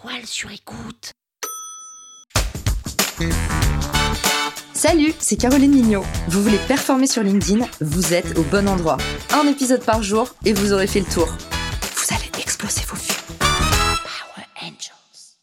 [0.00, 1.12] toile sur écoute.
[4.72, 6.04] Salut, c'est Caroline Mignot.
[6.28, 8.98] Vous voulez performer sur LinkedIn Vous êtes au bon endroit.
[9.32, 11.26] Un épisode par jour et vous aurez fait le tour.
[11.26, 13.08] Vous allez exploser vos vues.
[13.40, 15.36] Power Angels.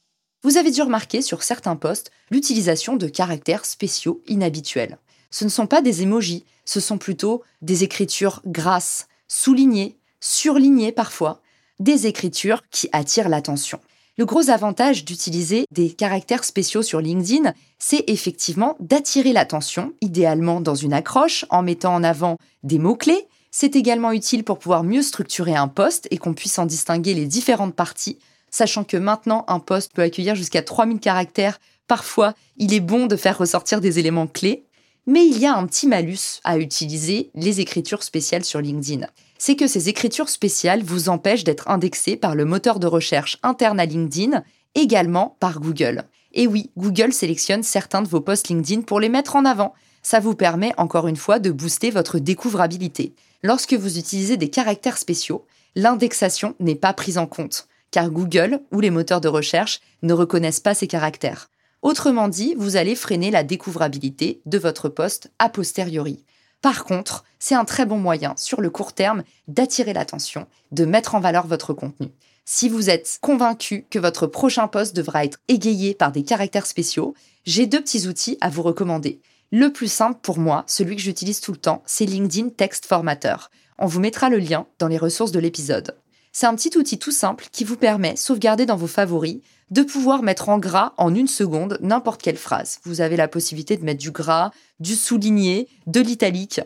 [0.43, 4.97] Vous avez dû remarquer sur certains posts l'utilisation de caractères spéciaux inhabituels.
[5.31, 11.41] Ce ne sont pas des emojis, ce sont plutôt des écritures grasses, soulignées, surlignées parfois,
[11.79, 13.81] des écritures qui attirent l'attention.
[14.17, 20.75] Le gros avantage d'utiliser des caractères spéciaux sur LinkedIn, c'est effectivement d'attirer l'attention, idéalement dans
[20.75, 23.27] une accroche, en mettant en avant des mots-clés.
[23.51, 27.25] C'est également utile pour pouvoir mieux structurer un post et qu'on puisse en distinguer les
[27.25, 28.17] différentes parties,
[28.49, 31.59] sachant que maintenant un post peut accueillir jusqu'à 3000 caractères.
[31.89, 34.64] Parfois, il est bon de faire ressortir des éléments clés.
[35.07, 39.05] Mais il y a un petit malus à utiliser les écritures spéciales sur LinkedIn.
[39.37, 43.79] C'est que ces écritures spéciales vous empêchent d'être indexé par le moteur de recherche interne
[43.79, 46.05] à LinkedIn, également par Google.
[46.33, 49.73] Et oui, Google sélectionne certains de vos posts LinkedIn pour les mettre en avant.
[50.01, 53.13] Ça vous permet encore une fois de booster votre découvrabilité.
[53.43, 58.79] Lorsque vous utilisez des caractères spéciaux, l'indexation n'est pas prise en compte, car Google ou
[58.79, 61.49] les moteurs de recherche ne reconnaissent pas ces caractères.
[61.85, 66.25] Autrement dit, vous allez freiner la découvrabilité de votre poste a posteriori.
[66.63, 71.13] Par contre, c'est un très bon moyen sur le court terme d'attirer l'attention, de mettre
[71.13, 72.07] en valeur votre contenu.
[72.43, 77.13] Si vous êtes convaincu que votre prochain poste devra être égayé par des caractères spéciaux,
[77.45, 79.21] j'ai deux petits outils à vous recommander.
[79.51, 83.35] Le plus simple pour moi, celui que j'utilise tout le temps, c'est LinkedIn Text Formatter.
[83.77, 85.95] On vous mettra le lien dans les ressources de l'épisode.
[86.37, 89.39] C'est un petit outil tout simple qui vous permet, sauvegardé dans vos favoris,
[89.71, 92.79] de pouvoir mettre en gras en une seconde n'importe quelle phrase.
[92.83, 96.59] Vous avez la possibilité de mettre du gras, du souligné, de l'italique.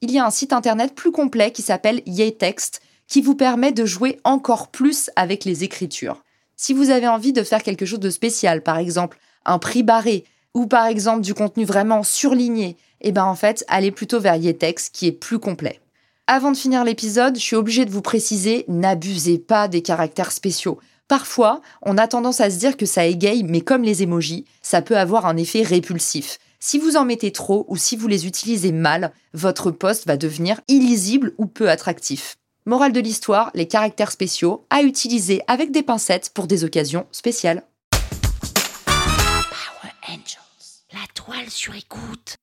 [0.00, 3.86] Il y a un site internet plus complet qui s'appelle Yetext qui vous permet de
[3.86, 6.24] jouer encore plus avec les écritures.
[6.56, 10.24] Si vous avez envie de faire quelque chose de spécial, par exemple un prix barré
[10.52, 14.92] ou par exemple du contenu vraiment surligné, eh ben en fait, allez plutôt vers Yetext
[14.92, 15.78] qui est plus complet.
[16.28, 20.78] Avant de finir l'épisode, je suis obligée de vous préciser, n'abusez pas des caractères spéciaux.
[21.08, 24.82] Parfois, on a tendance à se dire que ça égaye, mais comme les émojis, ça
[24.82, 26.38] peut avoir un effet répulsif.
[26.60, 30.60] Si vous en mettez trop ou si vous les utilisez mal, votre post va devenir
[30.68, 32.36] illisible ou peu attractif.
[32.66, 37.64] Morale de l'histoire, les caractères spéciaux à utiliser avec des pincettes pour des occasions spéciales.
[38.86, 40.38] Power Angels.
[40.92, 42.36] La toile sur écoute.